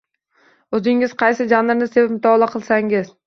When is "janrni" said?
1.53-1.91